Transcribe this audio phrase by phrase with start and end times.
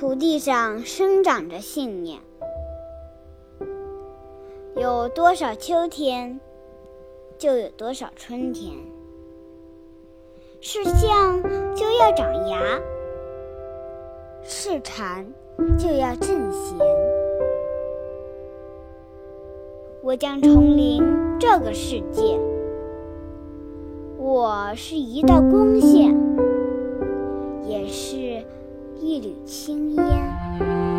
[0.00, 2.18] 土地上生长着信念。
[4.74, 6.40] 有多少秋天，
[7.36, 8.72] 就有多少春天。
[10.62, 11.42] 是象
[11.74, 12.80] 就要长芽，
[14.42, 15.26] 是蝉
[15.78, 16.78] 就要振弦。
[20.02, 21.04] 我将重临
[21.38, 22.40] 这个世界，
[24.16, 26.18] 我是一道光线，
[29.02, 30.89] 一缕青烟。